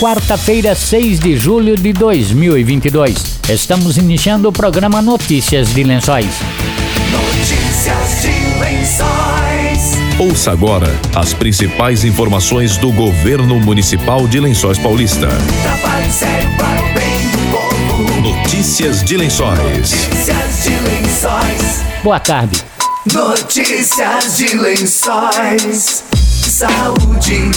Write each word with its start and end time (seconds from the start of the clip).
quarta-feira, 0.00 0.74
6 0.74 1.20
de 1.20 1.36
julho 1.36 1.76
de 1.76 1.92
2022. 1.92 3.40
Estamos 3.50 3.98
iniciando 3.98 4.48
o 4.48 4.52
programa 4.52 5.02
Notícias 5.02 5.74
de 5.74 5.82
Lençóis. 5.84 6.26
Notícias 7.12 8.22
de 8.22 8.58
Lençóis. 8.58 9.98
Ouça 10.18 10.52
agora 10.52 10.88
as 11.14 11.34
principais 11.34 12.02
informações 12.02 12.78
do 12.78 12.90
governo 12.90 13.60
municipal 13.60 14.26
de 14.26 14.40
Lençóis 14.40 14.78
Paulista. 14.78 15.28
Trabalho 15.62 16.10
sério 16.10 16.48
para 16.56 16.80
o 16.80 16.94
bem 16.94 17.20
do 17.32 17.38
povo. 17.50 18.20
Notícias 18.22 19.04
de 19.04 19.18
Lençóis. 19.18 19.58
Notícias 19.58 20.62
de 20.62 20.70
Lençóis. 20.70 21.82
Boa 22.02 22.18
tarde. 22.18 22.64
Notícias 23.12 24.38
de 24.38 24.56
Lençóis. 24.56 26.04
Saúde. 26.14 27.50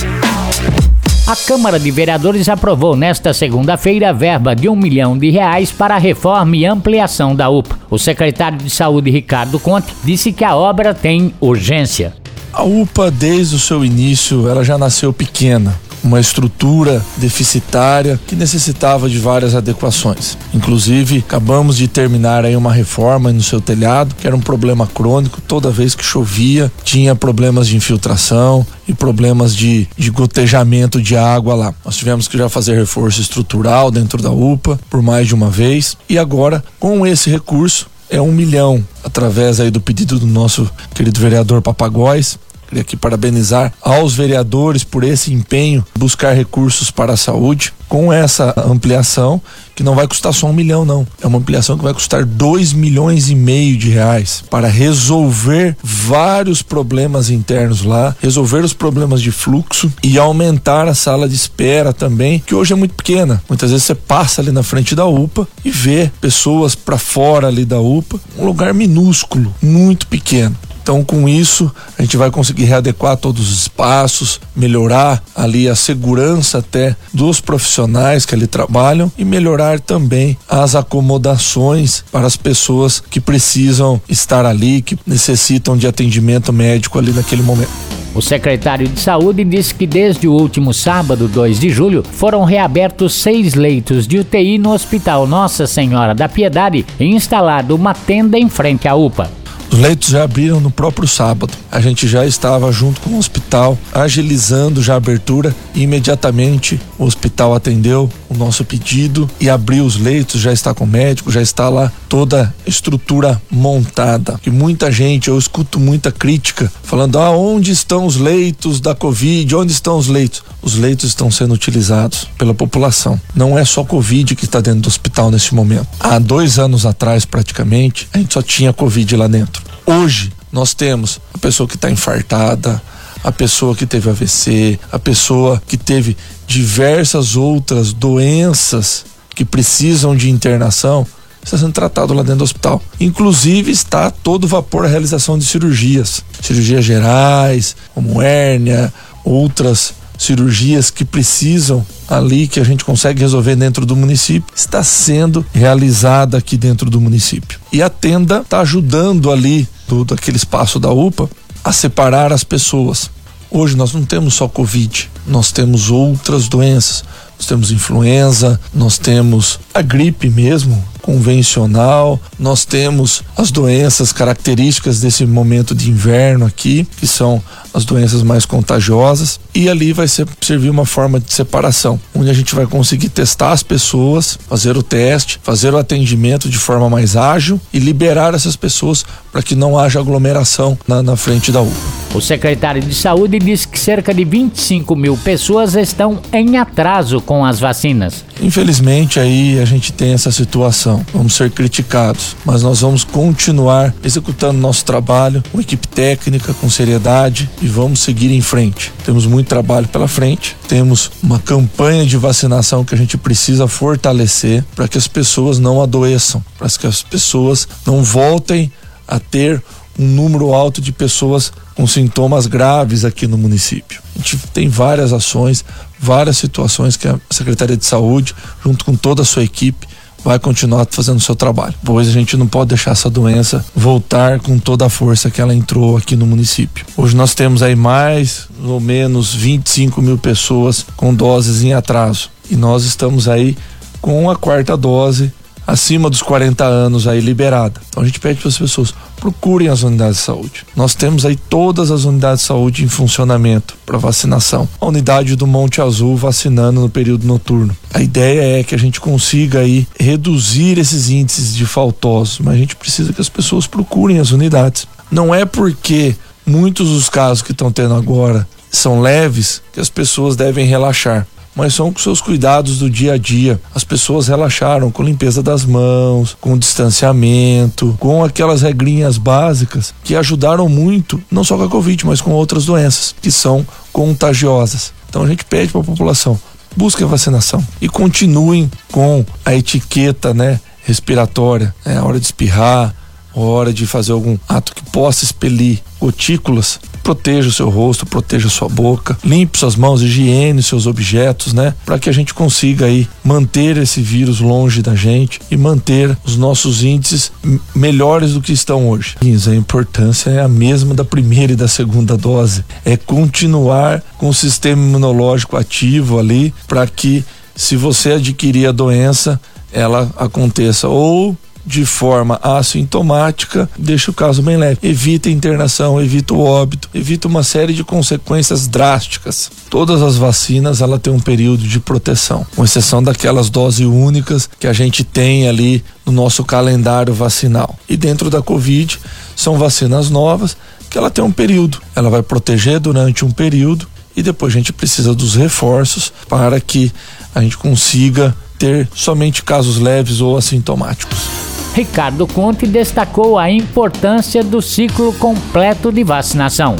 A 1.26 1.38
Câmara 1.38 1.80
de 1.80 1.90
Vereadores 1.90 2.50
aprovou 2.50 2.98
nesta 2.98 3.34
segunda-feira 3.34 4.10
a 4.10 4.12
verba 4.12 4.54
de 4.54 4.68
um 4.68 4.76
milhão 4.76 5.18
de 5.18 5.30
reais 5.30 5.72
para 5.72 5.96
a 5.96 5.98
reforma 5.98 6.58
e 6.58 6.66
ampliação 6.66 7.34
da 7.34 7.50
UPA. 7.50 7.80
O 7.90 7.98
secretário 7.98 8.58
de 8.58 8.70
Saúde, 8.70 9.10
Ricardo 9.10 9.58
Conte, 9.58 9.96
disse 10.04 10.34
que 10.34 10.44
a 10.44 10.54
obra 10.54 10.94
tem 10.94 11.34
urgência. 11.40 12.14
A 12.52 12.64
UPA, 12.64 13.10
desde 13.10 13.56
o 13.56 13.60
seu 13.60 13.86
início, 13.86 14.50
ela 14.50 14.66
já 14.66 14.78
nasceu 14.78 15.14
pequena, 15.14 15.74
uma 16.04 16.20
estrutura 16.20 17.04
deficitária 17.18 18.20
que 18.28 18.36
necessitava 18.36 19.10
de 19.10 19.18
várias 19.18 19.56
adequações. 19.56 20.38
Inclusive, 20.54 21.20
acabamos 21.20 21.78
de 21.78 21.88
terminar 21.88 22.46
aí 22.46 22.56
uma 22.56 22.72
reforma 22.72 23.32
no 23.32 23.42
seu 23.42 23.62
telhado, 23.62 24.16
que 24.16 24.28
era 24.28 24.36
um 24.36 24.42
problema 24.42 24.86
crônico, 24.86 25.42
toda 25.42 25.72
vez 25.72 25.96
que 25.96 26.04
chovia, 26.04 26.72
tinha 26.84 27.16
problemas 27.16 27.68
de 27.68 27.78
infiltração 27.78 28.66
e 28.88 28.94
problemas 28.94 29.56
de, 29.56 29.88
de 29.98 30.10
gotejamento 30.10 31.02
de 31.02 31.16
água 31.16 31.56
lá. 31.56 31.74
Nós 31.86 31.96
tivemos 31.96 32.28
que 32.28 32.38
já 32.38 32.50
fazer 32.50 32.76
reforço 32.76 33.22
estrutural 33.22 33.90
dentro 33.90 34.22
da 34.22 34.32
UPA 34.32 34.80
por 34.90 35.02
mais 35.02 35.28
de 35.28 35.34
uma 35.34 35.50
vez 35.50 35.98
e 36.10 36.18
agora, 36.18 36.64
com 36.80 37.06
esse 37.06 37.30
recurso, 37.30 37.88
é 38.10 38.22
um 38.22 38.32
milhão 38.32 38.84
através 39.04 39.60
aí 39.60 39.72
do 39.72 39.82
pedido 39.82 40.20
do 40.20 40.28
nosso 40.28 40.70
querido 40.94 41.20
vereador 41.20 41.62
Papagóis. 41.62 42.38
Queria 42.74 42.82
aqui 42.82 42.98
parabenizar 42.98 43.72
aos 43.80 44.16
vereadores 44.16 44.84
por 44.84 45.04
esse 45.04 45.32
empenho, 45.32 45.86
buscar 45.96 46.34
recursos 46.34 46.90
para 46.90 47.14
a 47.14 47.18
saúde. 47.18 47.72
Com 47.88 48.12
essa 48.12 48.52
ampliação, 48.58 49.40
que 49.76 49.84
não 49.84 49.94
vai 49.94 50.08
custar 50.08 50.34
só 50.34 50.48
um 50.48 50.54
milhão, 50.54 50.84
não. 50.84 51.06
É 51.22 51.28
uma 51.28 51.38
ampliação 51.38 51.78
que 51.78 51.84
vai 51.84 51.94
custar 51.94 52.26
dois 52.26 52.74
milhões 52.74 53.30
e 53.30 53.36
meio 53.36 53.78
de 53.78 53.92
reais 53.92 54.44
para 54.50 54.68
resolver 54.68 55.78
vários 55.84 56.64
problemas 56.64 57.30
internos 57.30 57.84
lá, 57.84 58.16
resolver 58.20 58.64
os 58.66 58.74
problemas 58.74 59.22
de 59.22 59.32
fluxo 59.32 59.94
e 60.02 60.18
aumentar 60.18 60.88
a 60.88 60.96
sala 60.96 61.30
de 61.30 61.36
espera 61.36 61.94
também, 61.94 62.40
que 62.44 62.56
hoje 62.56 62.74
é 62.74 62.76
muito 62.76 62.96
pequena. 62.96 63.44
Muitas 63.48 63.70
vezes 63.70 63.86
você 63.86 63.94
passa 63.94 64.42
ali 64.42 64.52
na 64.52 64.64
frente 64.64 64.96
da 64.96 65.06
UPA 65.06 65.48
e 65.64 65.70
vê 65.70 66.12
pessoas 66.20 66.74
para 66.74 66.98
fora 66.98 67.50
ali 67.50 67.66
da 67.66 67.80
UPA, 67.80 68.20
um 68.40 68.46
lugar 68.46 68.74
minúsculo, 68.74 69.54
muito 69.62 70.08
pequeno. 70.08 70.56
Então, 70.84 71.02
com 71.02 71.30
isso, 71.30 71.74
a 71.98 72.02
gente 72.02 72.18
vai 72.18 72.30
conseguir 72.30 72.66
readequar 72.66 73.16
todos 73.16 73.50
os 73.50 73.62
espaços, 73.62 74.42
melhorar 74.54 75.24
ali 75.34 75.70
a 75.70 75.76
segurança 75.76 76.58
até 76.58 76.94
dos 77.14 77.40
profissionais 77.40 78.26
que 78.26 78.36
ali 78.36 78.48
trabalham 78.48 79.10
e 79.18 79.24
melhorar 79.24 79.80
também 79.80 80.38
as 80.48 80.76
acomodações 80.76 82.04
para 82.12 82.28
as 82.28 82.36
pessoas 82.36 83.00
que 83.00 83.22
precisam 83.22 84.02
estar 84.10 84.46
ali, 84.46 84.82
que 84.82 85.00
necessitam 85.08 85.78
de 85.78 85.88
atendimento 85.88 86.52
médico 86.52 87.00
ali 87.00 87.14
naquele 87.14 87.44
momento. 87.44 87.72
O 88.14 88.22
secretário 88.22 88.88
de 88.88 89.00
Saúde 89.00 89.46
disse 89.46 89.74
que 89.74 89.88
desde 89.88 90.28
o 90.28 90.34
último 90.34 90.74
sábado, 90.74 91.30
2 91.30 91.60
de 91.62 91.70
julho, 91.70 92.04
foram 92.04 92.44
reabertos 92.44 93.14
seis 93.14 93.54
leitos 93.54 94.06
de 94.06 94.20
UTI 94.20 94.58
no 94.58 94.74
Hospital 94.74 95.26
Nossa 95.26 95.66
Senhora 95.66 96.14
da 96.14 96.28
Piedade 96.28 96.86
e 97.00 97.06
instalado 97.06 97.74
uma 97.74 97.94
tenda 97.94 98.38
em 98.38 98.50
frente 98.50 98.86
à 98.86 98.96
UPA. 98.96 99.43
Os 99.74 99.80
leitos 99.80 100.10
já 100.10 100.24
abriram 100.24 100.60
no 100.60 100.70
próprio 100.70 101.08
sábado. 101.08 101.52
A 101.72 101.82
gente 101.82 102.08
já 102.08 102.28
estava 102.28 102.72
junto 102.72 103.02
com 103.02 103.10
o 103.10 103.18
hospital, 103.18 103.76
agilizando 103.92 104.84
já 104.84 104.94
a 104.94 104.98
abertura 104.98 105.54
e 105.74 105.82
imediatamente 105.82 106.80
o 107.00 107.06
hospital 107.06 107.56
atendeu 107.56 108.08
o 108.34 108.38
nosso 108.38 108.66
pedido 108.66 109.30
e 109.40 109.50
abriu 109.50 109.86
os 109.86 109.98
leitos, 109.98 110.42
já 110.42 110.52
está 110.52 110.74
com 110.74 110.84
o 110.84 110.88
médico, 110.88 111.32
já 111.32 111.42
está 111.42 111.70
lá 111.70 111.92
toda 112.10 112.54
a 112.66 112.70
estrutura 112.70 113.42
montada. 113.50 114.40
E 114.46 114.50
muita 114.50 114.92
gente, 114.92 115.28
eu 115.28 115.38
escuto 115.38 115.80
muita 115.80 116.12
crítica 116.12 116.72
falando: 116.84 117.20
"Ah, 117.20 117.32
onde 117.32 117.72
estão 117.72 118.06
os 118.06 118.18
leitos 118.18 118.80
da 118.80 118.96
Covid? 118.96 119.56
Onde 119.56 119.72
estão 119.72 119.98
os 119.98 120.08
leitos?" 120.08 120.44
Os 120.62 120.76
leitos 120.76 121.10
estão 121.10 121.30
sendo 121.30 121.54
utilizados 121.54 122.28
pela 122.38 122.54
população. 122.54 123.20
Não 123.36 123.60
é 123.60 123.66
só 123.66 123.84
Covid 123.84 124.34
que 124.36 124.46
está 124.46 124.62
dentro 124.62 124.82
do 124.82 124.88
hospital 124.88 125.30
nesse 125.30 125.54
momento. 125.54 125.88
Há 126.00 126.20
dois 126.20 126.58
anos 126.58 126.86
atrás, 126.86 127.26
praticamente, 127.26 128.08
a 128.14 128.18
gente 128.18 128.34
só 128.34 128.42
tinha 128.42 128.72
Covid 128.72 129.16
lá 129.18 129.28
dentro. 129.28 129.62
Hoje, 129.86 130.32
nós 130.52 130.74
temos 130.74 131.20
a 131.34 131.38
pessoa 131.38 131.68
que 131.68 131.76
está 131.76 131.92
infartada, 131.92 132.82
a 133.24 133.32
pessoa 133.32 133.76
que 133.76 133.86
teve 133.86 134.10
AVC, 134.10 134.80
a 134.92 135.00
pessoa 135.00 135.62
que 135.68 135.78
teve 135.78 136.18
diversas 136.46 137.36
outras 137.36 137.94
doenças 137.94 139.06
que 139.34 139.46
precisam 139.46 140.16
de 140.16 140.30
internação, 140.30 141.08
está 141.44 141.58
sendo 141.58 141.74
tratado 141.74 142.14
lá 142.14 142.22
dentro 142.22 142.40
do 142.40 142.44
hospital. 142.44 142.82
Inclusive 143.00 143.72
está 143.72 144.12
todo 144.12 144.48
vapor 144.48 144.86
a 144.86 144.90
realização 144.90 145.38
de 145.38 145.46
cirurgias, 145.46 146.24
cirurgias 146.42 146.86
gerais, 146.86 147.76
como 147.94 148.22
hérnia, 148.22 148.94
outras 149.24 149.94
cirurgias 150.18 150.90
que 150.90 151.04
precisam 151.04 151.86
ali 152.08 152.48
que 152.48 152.60
a 152.60 152.64
gente 152.64 152.86
consegue 152.86 153.20
resolver 153.20 153.56
dentro 153.56 153.86
do 153.86 153.96
município 153.96 154.54
está 154.56 154.84
sendo 154.84 155.46
realizada 155.54 156.38
aqui 156.38 156.56
dentro 156.56 156.90
do 156.90 157.02
município. 157.02 157.60
E 157.72 157.82
a 157.82 157.90
tenda 157.90 158.40
está 158.40 158.62
ajudando 158.62 159.32
ali 159.32 159.68
do 159.88 160.06
aquele 160.14 160.38
espaço 160.38 160.80
da 160.80 160.92
UPA 160.92 161.30
a 161.64 161.72
separar 161.72 162.32
as 162.32 162.44
pessoas. 162.44 163.10
Hoje 163.56 163.78
nós 163.78 163.94
não 163.94 164.04
temos 164.04 164.34
só 164.34 164.48
Covid, 164.48 165.12
nós 165.28 165.52
temos 165.52 165.92
outras 165.92 166.48
doenças. 166.48 167.04
Nós 167.38 167.46
temos 167.46 167.72
influenza, 167.72 168.60
nós 168.74 168.98
temos 168.98 169.60
a 169.74 169.82
gripe 169.82 170.30
mesmo, 170.30 170.84
convencional, 171.02 172.20
nós 172.40 172.64
temos 172.64 173.22
as 173.36 173.52
doenças 173.52 174.14
características 174.14 175.02
desse 175.02 175.26
momento 175.26 175.76
de 175.76 175.90
inverno 175.90 176.46
aqui, 176.46 176.88
que 176.98 177.06
são 177.06 177.44
as 177.74 177.86
doenças 177.86 178.24
mais 178.24 178.46
contagiosas, 178.46 179.40
e 179.54 179.68
ali 179.70 179.94
vai 179.94 180.08
ser, 180.08 180.26
servir 180.42 180.70
uma 180.70 180.86
forma 180.86 181.20
de 181.20 181.34
separação, 181.34 182.00
onde 182.16 182.30
a 182.30 182.34
gente 182.34 182.56
vai 182.56 182.66
conseguir 182.66 183.10
testar 183.10 183.52
as 183.52 183.62
pessoas, 183.62 184.40
fazer 184.48 184.78
o 184.78 184.84
teste, 184.84 185.40
fazer 185.44 185.74
o 185.74 185.78
atendimento 185.78 186.50
de 186.50 186.58
forma 186.58 186.90
mais 186.90 187.16
ágil 187.16 187.60
e 187.74 187.78
liberar 187.78 188.34
essas 188.34 188.56
pessoas 188.56 189.06
para 189.32 189.44
que 189.44 189.54
não 189.54 189.78
haja 189.78 190.00
aglomeração 190.00 190.78
na, 190.88 191.04
na 191.04 191.16
frente 191.18 191.52
da 191.52 191.62
UPA. 191.62 191.93
O 192.14 192.22
secretário 192.22 192.80
de 192.80 192.94
Saúde 192.94 193.40
disse 193.40 193.68
que 193.68 193.80
cerca 193.80 194.14
de 194.14 194.24
25 194.24 194.96
mil 194.96 195.18
pessoas 195.18 195.74
estão 195.74 196.22
em 196.32 196.58
atraso 196.58 197.20
com 197.20 197.44
as 197.44 197.60
vacinas. 197.60 198.24
Infelizmente, 198.40 199.20
aí 199.20 199.60
a 199.60 199.66
gente 199.66 199.92
tem 199.92 200.14
essa 200.14 200.32
situação. 200.32 201.04
Vamos 201.12 201.34
ser 201.34 201.50
criticados, 201.50 202.36
mas 202.46 202.62
nós 202.62 202.82
vamos 202.82 203.04
continuar 203.04 203.92
executando 204.04 204.60
nosso 204.60 204.86
trabalho 204.86 205.44
com 205.52 205.60
equipe 205.60 205.88
técnica, 205.88 206.54
com 206.54 206.70
seriedade 206.70 207.50
e 207.60 207.68
vamos 207.68 208.02
seguir 208.02 208.32
em 208.32 208.42
frente. 208.42 208.94
Temos 209.04 209.26
muito 209.26 209.48
trabalho 209.48 209.88
pela 209.88 210.08
frente, 210.08 210.56
temos 210.68 211.12
uma 211.22 211.40
campanha 211.40 212.06
de 212.06 212.16
vacinação 212.16 212.86
que 212.86 212.94
a 212.94 212.98
gente 212.98 213.18
precisa 213.18 213.68
fortalecer 213.68 214.64
para 214.76 214.88
que 214.88 215.00
as 215.00 215.08
pessoas 215.08 215.58
não 215.58 215.82
adoeçam, 215.82 216.46
para 216.60 216.70
que 216.70 216.86
as 216.86 217.02
pessoas 217.02 217.68
não 217.88 218.04
voltem 218.04 218.72
a 219.08 219.20
ter 219.20 219.62
um 219.98 220.06
número 220.06 220.54
alto 220.54 220.82
de 220.82 220.92
pessoas 220.92 221.52
com 221.76 221.86
sintomas 221.86 222.48
graves 222.48 223.06
aqui 223.06 223.28
no 223.28 223.38
município. 223.38 224.02
A 224.16 224.20
gente 224.20 224.38
tem 224.54 224.68
várias 224.68 225.14
ações, 225.14 225.64
várias 226.00 226.38
situações 226.38 226.98
que 226.98 227.08
a 227.08 227.20
Secretaria 227.30 227.78
de 227.78 227.86
Saúde, 227.86 228.36
junto 228.64 228.86
com 228.86 228.96
toda 228.96 229.22
a 229.22 229.26
sua 229.26 229.44
equipe, 229.44 229.88
vai 230.24 230.40
continuar 230.40 230.88
fazendo 230.90 231.18
o 231.18 231.22
seu 231.22 231.36
trabalho. 231.36 231.74
Pois 231.84 232.08
a 232.08 232.12
gente 232.12 232.38
não 232.38 232.48
pode 232.48 232.70
deixar 232.70 232.92
essa 232.92 233.10
doença 233.10 233.64
voltar 233.76 234.40
com 234.40 234.58
toda 234.58 234.86
a 234.86 234.90
força 234.90 235.30
que 235.30 235.42
ela 235.42 235.54
entrou 235.54 235.98
aqui 235.98 236.16
no 236.16 236.26
município. 236.26 236.86
Hoje 236.96 237.16
nós 237.16 237.36
temos 237.36 237.62
aí 237.62 237.76
mais 237.76 238.48
ou 238.64 238.80
menos 238.80 239.34
25 239.34 240.02
mil 240.02 240.18
pessoas 240.18 240.86
com 240.96 241.14
doses 241.14 241.62
em 241.62 241.74
atraso. 241.74 242.30
E 242.50 242.56
nós 242.56 242.86
estamos 242.86 243.28
aí 243.28 243.58
com 244.02 244.30
a 244.30 244.36
quarta 244.36 244.78
dose 244.78 245.32
acima 245.66 246.10
dos 246.10 246.22
40 246.22 246.64
anos 246.64 247.08
aí 247.08 247.20
liberada. 247.20 247.82
Então 247.90 248.04
a 248.04 248.06
gente 248.06 248.20
pede 248.20 248.40
para 248.40 248.50
as 248.50 248.58
pessoas 248.58 248.94
procurem 249.24 249.70
as 249.70 249.84
unidades 249.84 250.18
de 250.18 250.24
saúde. 250.24 250.66
Nós 250.76 250.94
temos 250.96 251.26
aí 251.26 251.38
todas 251.38 251.90
as 251.92 252.04
unidades 252.04 252.42
de 252.42 252.48
saúde 252.48 252.84
em 252.84 252.90
funcionamento 252.90 253.78
para 253.86 253.98
vacinação. 253.98 254.68
A 254.82 254.86
unidade 254.86 255.38
do 255.38 255.48
Monte 255.48 255.82
Azul 255.82 256.18
vacinando 256.18 256.82
no 256.82 256.90
período 256.90 257.26
noturno. 257.26 257.76
A 257.94 258.02
ideia 258.02 258.60
é 258.60 258.64
que 258.64 258.76
a 258.76 258.78
gente 258.78 259.00
consiga 259.00 259.60
aí 259.60 259.88
reduzir 259.98 260.78
esses 260.78 261.10
índices 261.10 261.56
de 261.56 261.66
faltosos, 261.66 262.40
mas 262.40 262.56
a 262.56 262.58
gente 262.58 262.76
precisa 262.76 263.14
que 263.14 263.22
as 263.22 263.30
pessoas 263.30 263.66
procurem 263.66 264.20
as 264.20 264.32
unidades. 264.32 264.86
Não 265.10 265.34
é 265.34 265.46
porque 265.46 266.16
muitos 266.46 266.90
dos 266.90 267.08
casos 267.08 267.42
que 267.42 267.54
estão 267.54 267.72
tendo 267.72 267.94
agora 267.94 268.46
são 268.70 269.00
leves 269.00 269.62
que 269.72 269.80
as 269.80 269.90
pessoas 269.90 270.36
devem 270.36 270.66
relaxar. 270.66 271.28
Mas 271.56 271.74
são 271.74 271.92
com 271.92 272.00
seus 272.00 272.22
cuidados 272.22 272.80
do 272.80 272.90
dia 272.90 273.14
a 273.14 273.18
dia. 273.18 273.60
As 273.74 273.84
pessoas 273.84 274.28
relaxaram 274.28 274.92
com 274.92 275.04
limpeza 275.04 275.44
das 275.44 275.66
mãos, 275.66 276.36
com 276.40 276.58
distanciamento, 276.58 277.96
com 278.00 278.24
aquelas 278.24 278.62
regrinhas 278.62 279.18
básicas 279.18 279.94
que 280.04 280.16
ajudaram 280.16 280.68
muito, 280.68 281.22
não 281.32 281.44
só 281.44 281.58
com 281.58 281.64
a 281.64 281.70
Covid, 281.70 282.06
mas 282.06 282.22
com 282.22 282.32
outras 282.32 282.66
doenças 282.66 283.16
que 283.22 283.32
são 283.32 283.66
contagiosas. 283.92 284.94
Então 285.10 285.24
a 285.24 285.28
gente 285.28 285.46
pede 285.46 285.72
para 285.72 285.82
a 285.82 285.86
população, 285.86 286.40
busque 286.76 287.04
a 287.04 287.08
vacinação 287.08 287.64
e 287.80 287.88
continuem 287.88 288.70
com 288.92 289.24
a 289.46 289.54
etiqueta, 289.54 290.34
né, 290.34 290.60
respiratória, 290.84 291.74
é 291.86 291.98
a 291.98 292.04
hora 292.04 292.20
de 292.20 292.26
espirrar, 292.26 292.94
hora 293.34 293.74
de 293.74 293.86
fazer 293.88 294.12
algum 294.12 294.38
ato 294.48 294.76
que 294.76 294.84
possa 294.92 295.24
expelir 295.24 295.82
gotículas, 296.00 296.80
proteja 297.04 297.50
o 297.50 297.52
seu 297.52 297.70
rosto, 297.70 298.06
proteja 298.06 298.48
a 298.48 298.52
sua 298.52 298.70
boca, 298.70 299.18
limpe 299.24 299.60
suas 299.60 299.76
mãos, 299.76 300.02
higiene 300.02 300.64
seus 300.64 300.88
objetos, 300.88 301.54
né? 301.54 301.74
Para 301.86 302.00
que 302.00 302.10
a 302.10 302.14
gente 302.14 302.34
consiga 302.34 302.86
aí 302.86 303.08
manter 303.24 303.78
esse 303.78 304.02
vírus 304.02 304.40
longe 304.40 304.82
da 304.82 304.96
gente 304.96 305.40
e 305.52 305.58
manter 305.58 306.18
os 306.24 306.38
nossos 306.38 306.84
índices 306.84 307.32
melhores 307.76 308.34
do 308.34 308.42
que 308.42 308.54
estão 308.54 308.90
hoje. 308.90 309.16
A 309.22 309.56
importância 309.56 310.30
é 310.30 310.42
a 310.42 310.48
mesma 310.48 310.96
da 310.96 311.04
primeira 311.04 311.54
e 311.54 311.56
da 311.56 311.68
segunda 311.68 312.16
dose, 312.16 312.64
é 312.86 312.96
continuar 312.96 314.02
com 314.18 314.30
o 314.30 314.34
sistema 314.34 314.82
imunológico 314.82 315.58
ativo 315.58 316.18
ali 316.18 316.54
para 316.68 316.88
que 316.88 317.26
se 317.56 317.76
você 317.76 318.14
adquirir 318.14 318.68
a 318.68 318.72
doença, 318.72 319.40
ela 319.72 320.10
aconteça 320.18 320.88
ou 320.88 321.38
de 321.66 321.86
forma 321.86 322.40
assintomática, 322.42 323.70
deixa 323.78 324.12
o 324.12 324.14
caso 324.14 324.42
bem 324.42 324.58
leve. 324.58 324.80
Evita 324.84 325.30
internação, 325.30 326.02
evita 326.02 326.34
o 326.34 326.40
óbito, 326.40 326.90
evita 326.94 327.28
uma 327.28 327.44
série 327.44 327.74
de 327.74 327.84
consequências 327.84 328.68
drásticas. 328.68 329.50
Todas 329.70 330.02
as 330.02 330.18
vacinas, 330.18 330.82
ela 330.82 331.00
tem 331.00 331.12
um 331.12 331.20
período 331.20 331.64
de 331.64 331.80
proteção, 331.80 332.46
com 332.56 332.64
exceção 332.64 333.02
daquelas 333.02 333.50
doses 333.50 333.86
únicas 333.86 334.50
que 334.60 334.68
a 334.68 334.74
gente 334.74 335.04
tem 335.04 335.48
ali 335.48 335.84
no 336.06 336.12
nosso 336.12 336.44
calendário 336.44 337.14
vacinal. 337.14 337.78
E 337.88 337.96
dentro 337.96 338.30
da 338.30 338.42
Covid, 338.42 339.00
são 339.36 339.58
vacinas 339.58 340.10
novas 340.10 340.58
que 340.90 340.98
ela 340.98 341.10
tem 341.10 341.24
um 341.24 341.32
período. 341.32 341.82
Ela 341.96 342.10
vai 342.10 342.22
proteger 342.22 342.80
durante 342.80 343.26
um 343.26 343.32
período 343.32 343.88
e 344.16 344.22
depois 344.22 344.54
a 344.54 344.58
gente 344.58 344.72
precisa 344.72 345.14
dos 345.14 345.36
reforços 345.36 346.14
para 346.30 346.60
que 346.60 346.92
a 347.34 347.42
gente 347.42 347.58
consiga 347.58 348.36
ter 348.60 348.88
somente 348.94 349.44
casos 349.44 349.78
leves 349.80 350.22
ou 350.22 350.38
assintomáticos. 350.38 351.53
Ricardo 351.74 352.28
Conte 352.28 352.68
destacou 352.68 353.38
a 353.38 353.50
importância 353.50 354.44
do 354.44 354.62
ciclo 354.62 355.12
completo 355.14 355.92
de 355.92 356.04
vacinação. 356.04 356.76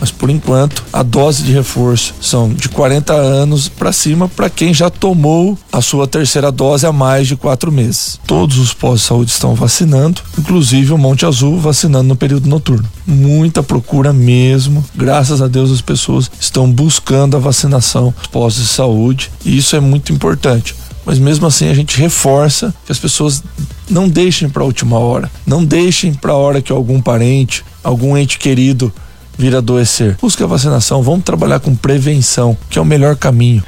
Mas 0.00 0.10
por 0.10 0.30
enquanto, 0.30 0.82
a 0.92 1.02
dose 1.02 1.42
de 1.42 1.52
reforço 1.52 2.14
são 2.20 2.52
de 2.52 2.68
40 2.68 3.12
anos 3.12 3.68
para 3.68 3.92
cima 3.92 4.28
para 4.28 4.50
quem 4.50 4.72
já 4.72 4.90
tomou 4.90 5.58
a 5.72 5.80
sua 5.80 6.06
terceira 6.06 6.50
dose 6.50 6.86
há 6.86 6.92
mais 6.92 7.28
de 7.28 7.36
quatro 7.36 7.70
meses. 7.70 8.18
Todos 8.26 8.58
os 8.58 8.72
postos 8.72 9.02
de 9.02 9.06
saúde 9.06 9.30
estão 9.30 9.54
vacinando, 9.54 10.22
inclusive 10.38 10.92
o 10.92 10.98
Monte 10.98 11.26
Azul 11.26 11.58
vacinando 11.60 12.08
no 12.08 12.16
período 12.16 12.48
noturno. 12.48 12.88
Muita 13.06 13.62
procura 13.62 14.12
mesmo. 14.12 14.84
Graças 14.94 15.40
a 15.40 15.48
Deus 15.48 15.70
as 15.70 15.80
pessoas 15.80 16.30
estão 16.40 16.70
buscando 16.70 17.36
a 17.36 17.40
vacinação 17.40 18.12
dos 18.18 18.26
postos 18.26 18.62
de 18.64 18.68
saúde 18.70 19.30
e 19.44 19.56
isso 19.56 19.76
é 19.76 19.80
muito 19.80 20.12
importante 20.12 20.74
mas 21.04 21.18
mesmo 21.18 21.46
assim 21.46 21.68
a 21.68 21.74
gente 21.74 21.98
reforça 21.98 22.74
que 22.84 22.92
as 22.92 22.98
pessoas 22.98 23.42
não 23.88 24.08
deixem 24.08 24.48
para 24.48 24.62
a 24.62 24.66
última 24.66 24.98
hora, 24.98 25.30
não 25.46 25.64
deixem 25.64 26.14
para 26.14 26.32
a 26.32 26.36
hora 26.36 26.62
que 26.62 26.72
algum 26.72 27.00
parente, 27.00 27.64
algum 27.82 28.16
ente 28.16 28.38
querido 28.38 28.92
vir 29.36 29.54
adoecer. 29.54 30.16
Busque 30.20 30.42
a 30.42 30.46
vacinação, 30.46 31.02
vamos 31.02 31.24
trabalhar 31.24 31.60
com 31.60 31.74
prevenção, 31.74 32.56
que 32.70 32.78
é 32.78 32.82
o 32.82 32.84
melhor 32.84 33.16
caminho. 33.16 33.62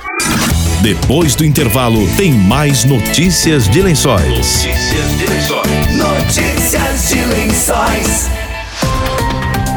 Depois 0.81 1.35
do 1.35 1.45
intervalo, 1.45 2.07
tem 2.17 2.33
mais 2.33 2.85
notícias 2.85 3.69
de 3.69 3.83
lençóis. 3.83 4.29
Notícias 4.29 5.19
de 5.19 5.27
lençóis. 5.27 5.97
Notícias 5.97 7.09
de 7.09 7.25
lençóis. 7.25 8.46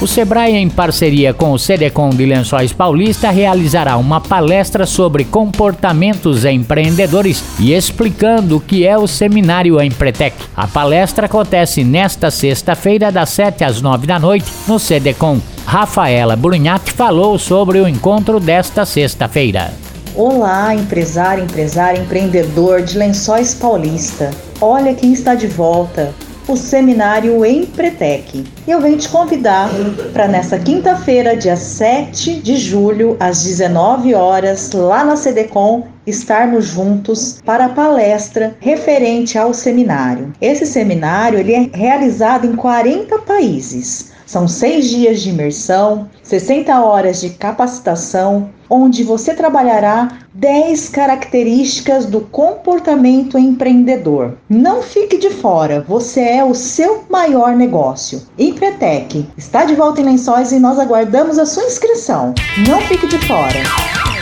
O 0.00 0.06
Sebrae, 0.06 0.54
em 0.54 0.70
parceria 0.70 1.34
com 1.34 1.50
o 1.50 1.58
Cedecom 1.58 2.10
de 2.10 2.24
Lençóis 2.24 2.72
Paulista, 2.72 3.30
realizará 3.30 3.96
uma 3.96 4.20
palestra 4.20 4.86
sobre 4.86 5.24
comportamentos 5.24 6.44
empreendedores 6.44 7.42
e 7.58 7.74
explicando 7.74 8.58
o 8.58 8.60
que 8.60 8.86
é 8.86 8.96
o 8.96 9.08
Seminário 9.08 9.82
Empretec. 9.82 10.36
A 10.56 10.68
palestra 10.68 11.26
acontece 11.26 11.82
nesta 11.82 12.30
sexta-feira, 12.30 13.10
das 13.10 13.30
7 13.30 13.64
às 13.64 13.82
9 13.82 14.06
da 14.06 14.20
noite, 14.20 14.46
no 14.68 14.78
Cedecom. 14.78 15.40
Rafaela 15.66 16.36
Brunhatti 16.36 16.92
falou 16.92 17.36
sobre 17.36 17.80
o 17.80 17.88
encontro 17.88 18.38
desta 18.38 18.86
sexta-feira. 18.86 19.72
Olá, 20.14 20.76
empresário, 20.76 21.42
empresária, 21.42 22.00
empreendedor 22.00 22.82
de 22.82 22.96
Lençóis 22.96 23.52
Paulista. 23.52 24.30
Olha 24.60 24.94
quem 24.94 25.12
está 25.12 25.34
de 25.34 25.48
volta 25.48 26.14
o 26.48 26.56
seminário 26.56 27.44
Empretec. 27.44 28.44
Eu 28.66 28.80
venho 28.80 28.96
te 28.96 29.08
convidar 29.08 29.68
para 30.12 30.26
nessa 30.26 30.58
quinta-feira, 30.58 31.36
dia 31.36 31.56
7 31.56 32.40
de 32.40 32.56
julho, 32.56 33.16
às 33.20 33.44
19 33.44 34.14
horas, 34.14 34.72
lá 34.72 35.04
na 35.04 35.14
CDCom, 35.14 35.86
estarmos 36.08 36.66
juntos 36.66 37.40
para 37.44 37.66
a 37.66 37.70
palestra 37.70 38.56
referente 38.60 39.38
ao 39.38 39.52
seminário. 39.52 40.32
Esse 40.40 40.66
seminário 40.66 41.38
ele 41.38 41.54
é 41.54 41.70
realizado 41.72 42.46
em 42.46 42.54
40 42.54 43.18
países. 43.20 44.12
São 44.28 44.46
seis 44.46 44.90
dias 44.90 45.22
de 45.22 45.30
imersão, 45.30 46.06
60 46.22 46.78
horas 46.82 47.18
de 47.22 47.30
capacitação, 47.30 48.50
onde 48.68 49.02
você 49.02 49.32
trabalhará 49.32 50.18
10 50.34 50.90
características 50.90 52.04
do 52.04 52.20
comportamento 52.20 53.38
empreendedor. 53.38 54.36
Não 54.46 54.82
fique 54.82 55.16
de 55.16 55.30
fora, 55.30 55.82
você 55.88 56.20
é 56.20 56.44
o 56.44 56.54
seu 56.54 57.04
maior 57.08 57.56
negócio. 57.56 58.22
Empretec 58.38 59.26
está 59.38 59.64
de 59.64 59.74
volta 59.74 60.02
em 60.02 60.04
Lençóis 60.04 60.52
e 60.52 60.58
nós 60.58 60.78
aguardamos 60.78 61.38
a 61.38 61.46
sua 61.46 61.64
inscrição. 61.64 62.34
Não 62.68 62.82
fique 62.82 63.06
de 63.06 63.18
fora. 63.26 63.62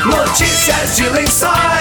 Notícias 0.05 0.95
de 0.95 1.09
lençóis. 1.09 1.76